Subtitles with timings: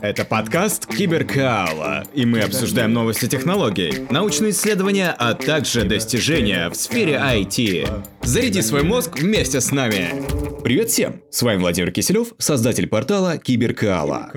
[0.00, 7.20] Это подкаст Киберкаала, и мы обсуждаем новости технологий, научные исследования, а также достижения в сфере
[7.22, 7.86] IT.
[8.22, 10.24] Заряди свой мозг вместе с нами.
[10.64, 11.20] Привет всем!
[11.30, 14.32] С вами Владимир Киселев, создатель портала Киберкаала.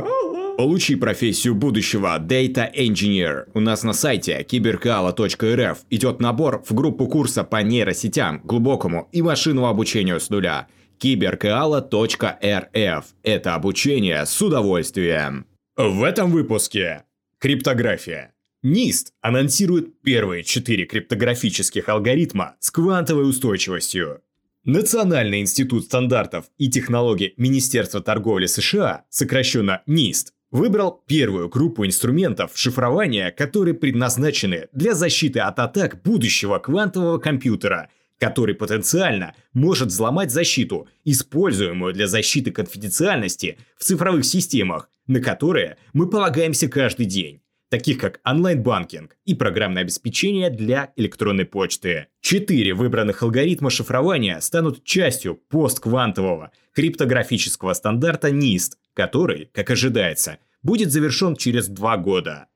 [0.58, 3.46] Получи профессию будущего Data Engineer.
[3.54, 9.68] У нас на сайте киберкаала.рф идет набор в группу курса по нейросетям, глубокому и машинному
[9.68, 10.68] обучению с нуля–
[11.00, 13.06] киберкаала.рф.
[13.24, 15.48] Это обучение с удовольствием.
[15.76, 17.04] В этом выпуске
[17.40, 18.34] криптография.
[18.64, 24.22] NIST анонсирует первые четыре криптографических алгоритма с квантовой устойчивостью.
[24.66, 33.32] Национальный институт стандартов и технологий Министерства торговли США, сокращенно NIST, выбрал первую группу инструментов шифрования,
[33.32, 37.88] которые предназначены для защиты от атак будущего квантового компьютера–
[38.20, 46.10] который потенциально может взломать защиту, используемую для защиты конфиденциальности в цифровых системах, на которые мы
[46.10, 52.08] полагаемся каждый день таких как онлайн-банкинг и программное обеспечение для электронной почты.
[52.20, 61.36] Четыре выбранных алгоритма шифрования станут частью постквантового криптографического стандарта NIST, который, как ожидается, будет завершен
[61.36, 62.48] через два года.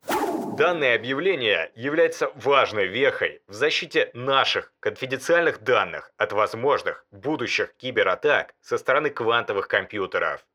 [0.57, 8.77] Данное объявление является важной вехой в защите наших конфиденциальных данных от возможных будущих кибератак со
[8.77, 10.45] стороны квантовых компьютеров.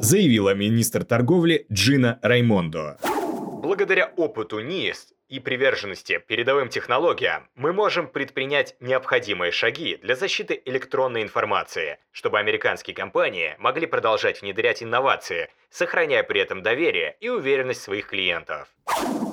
[0.00, 2.98] Заявила министр торговли Джина Раймондо.
[3.60, 11.22] Благодаря опыту НИСТ и приверженности передовым технологиям, мы можем предпринять необходимые шаги для защиты электронной
[11.22, 18.08] информации, чтобы американские компании могли продолжать внедрять инновации, сохраняя при этом доверие и уверенность своих
[18.08, 18.68] клиентов.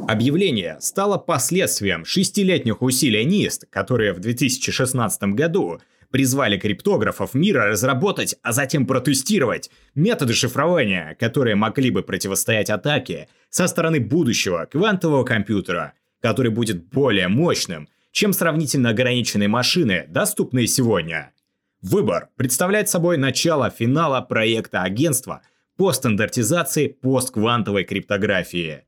[0.08, 8.52] Объявление стало последствием шестилетних усилий НИСТ, которые в 2016 году призвали криптографов мира разработать, а
[8.52, 16.52] затем протестировать методы шифрования, которые могли бы противостоять атаке со стороны будущего квантового компьютера, который
[16.52, 21.32] будет более мощным, чем сравнительно ограниченные машины, доступные сегодня.
[21.82, 25.42] Выбор представляет собой начало финала проекта агентства
[25.78, 28.86] по стандартизации постквантовой криптографии.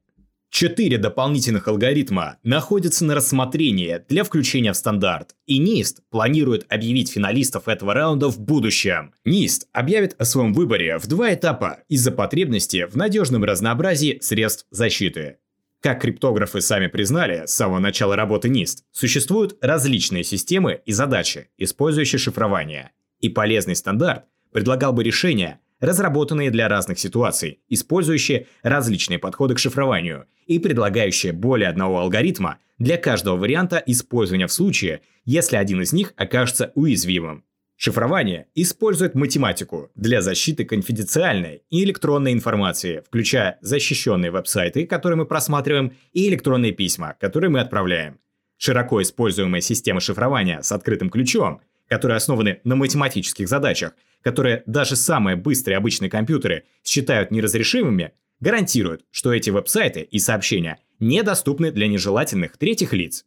[0.49, 7.67] Четыре дополнительных алгоритма находятся на рассмотрении для включения в стандарт, и NIST планирует объявить финалистов
[7.67, 9.13] этого раунда в будущем.
[9.25, 15.37] NIST объявит о своем выборе в два этапа из-за потребности в надежном разнообразии средств защиты.
[15.81, 22.19] Как криптографы сами признали с самого начала работы NIST, существуют различные системы и задачи, использующие
[22.19, 22.91] шифрование.
[23.19, 30.25] И полезный стандарт предлагал бы решения, разработанные для разных ситуаций, использующие различные подходы к шифрованию
[30.45, 36.13] и предлагающие более одного алгоритма для каждого варианта использования в случае, если один из них
[36.15, 37.43] окажется уязвимым.
[37.79, 45.93] Шифрование использует математику для защиты конфиденциальной и электронной информации, включая защищенные веб-сайты, которые мы просматриваем,
[46.11, 48.19] и электронные письма, которые мы отправляем.
[48.57, 55.35] Широко используемая система шифрования с открытым ключом, которые основаны на математических задачах, которые даже самые
[55.35, 62.93] быстрые обычные компьютеры считают неразрешимыми, гарантируют, что эти веб-сайты и сообщения недоступны для нежелательных третьих
[62.93, 63.25] лиц.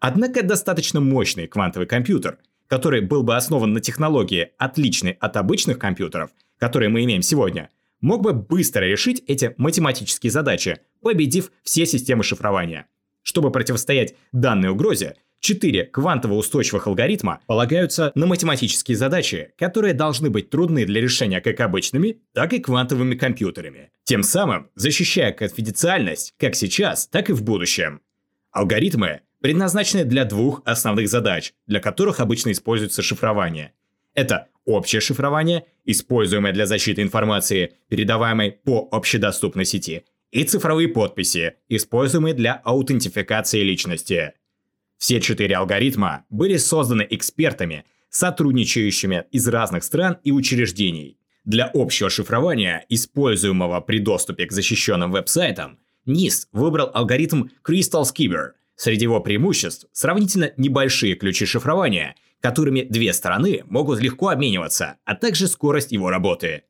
[0.00, 2.38] Однако достаточно мощный квантовый компьютер,
[2.68, 8.22] который был бы основан на технологии, отличной от обычных компьютеров, которые мы имеем сегодня, мог
[8.22, 12.86] бы быстро решить эти математические задачи, победив все системы шифрования.
[13.22, 20.84] Чтобы противостоять данной угрозе, Четыре квантово-устойчивых алгоритма полагаются на математические задачи, которые должны быть трудны
[20.84, 27.30] для решения как обычными, так и квантовыми компьютерами, тем самым защищая конфиденциальность как сейчас, так
[27.30, 28.00] и в будущем.
[28.50, 33.72] Алгоритмы предназначены для двух основных задач, для которых обычно используется шифрование.
[34.14, 42.34] Это общее шифрование, используемое для защиты информации, передаваемой по общедоступной сети, и цифровые подписи, используемые
[42.34, 44.34] для аутентификации личности.
[44.98, 51.18] Все четыре алгоритма были созданы экспертами, сотрудничающими из разных стран и учреждений.
[51.44, 58.50] Для общего шифрования, используемого при доступе к защищенным веб-сайтам, NIST выбрал алгоритм Crystal Skipper.
[58.74, 65.48] Среди его преимуществ сравнительно небольшие ключи шифрования, которыми две стороны могут легко обмениваться, а также
[65.48, 66.64] скорость его работы.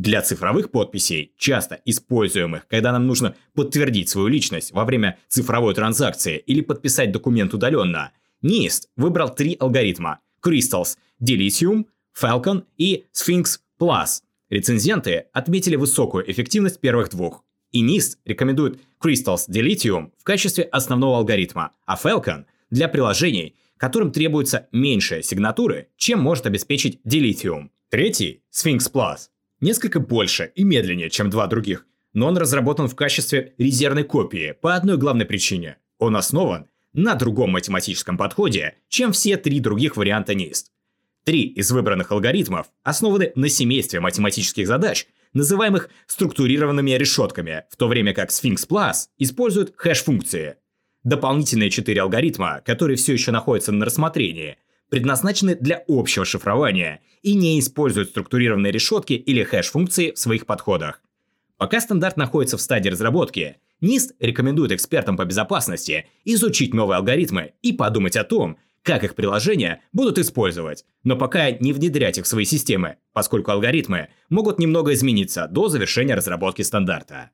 [0.00, 6.38] Для цифровых подписей, часто используемых, когда нам нужно подтвердить свою личность во время цифровой транзакции
[6.38, 8.10] или подписать документ удаленно,
[8.42, 11.84] NIST выбрал три алгоритма– Crystals, Dilithium,
[12.18, 14.22] Falcon и Sphinx Plus.
[14.48, 17.44] Рецензенты отметили высокую эффективность первых двух.
[17.70, 24.66] И NIST рекомендует Crystals Dilithium в качестве основного алгоритма, а Falcon– для приложений, которым требуется
[24.72, 27.68] меньшая сигнатуры, чем может обеспечить Dilithium.
[27.90, 29.28] Третий– Sphinx Plus–
[29.60, 34.74] несколько больше и медленнее, чем два других, но он разработан в качестве резервной копии по
[34.74, 35.76] одной главной причине.
[35.98, 40.66] Он основан на другом математическом подходе, чем все три других варианта NIST.
[41.24, 48.14] Три из выбранных алгоритмов основаны на семействе математических задач, называемых структурированными решетками, в то время
[48.14, 50.56] как Sphinx Plus использует хэш-функции.
[51.04, 54.58] Дополнительные четыре алгоритма, которые все еще находятся на рассмотрении,
[54.90, 61.00] предназначены для общего шифрования и не используют структурированные решетки или хэш-функции в своих подходах.
[61.56, 67.72] Пока стандарт находится в стадии разработки, NIST рекомендует экспертам по безопасности изучить новые алгоритмы и
[67.72, 72.44] подумать о том, как их приложения будут использовать, но пока не внедрять их в свои
[72.44, 77.30] системы, поскольку алгоритмы могут немного измениться до завершения разработки стандарта.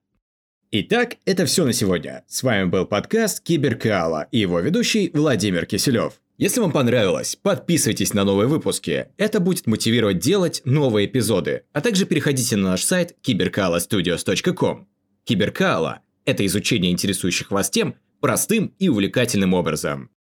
[0.73, 2.25] Итак, это все на сегодня.
[2.27, 6.15] С вами был подкаст Киберкаала и его ведущий Владимир Киселев.
[6.39, 9.09] Если вам понравилось, подписывайтесь на новые выпуски.
[9.17, 11.63] Это будет мотивировать делать новые эпизоды.
[11.73, 14.87] А также переходите на наш сайт cyberkalastudios.com.
[15.25, 20.11] Киберкаала– это изучение интересующих вас тем простым и увлекательным образом.